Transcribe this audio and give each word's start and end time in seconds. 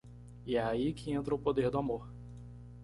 E 0.47 0.55
é 0.55 0.59
aí 0.63 0.93
que 0.95 1.11
entra 1.11 1.35
o 1.35 1.37
poder 1.37 1.69
do 1.69 1.77
amor. 1.77 2.09